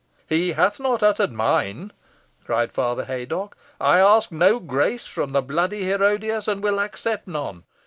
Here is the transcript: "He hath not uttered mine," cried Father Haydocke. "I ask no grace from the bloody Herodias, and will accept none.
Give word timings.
"He 0.27 0.53
hath 0.53 0.79
not 0.79 1.03
uttered 1.03 1.31
mine," 1.31 1.93
cried 2.43 2.71
Father 2.71 3.05
Haydocke. 3.05 3.55
"I 3.79 3.99
ask 3.99 4.31
no 4.31 4.59
grace 4.59 5.05
from 5.05 5.31
the 5.31 5.43
bloody 5.43 5.83
Herodias, 5.83 6.47
and 6.47 6.63
will 6.63 6.79
accept 6.79 7.27
none. 7.27 7.65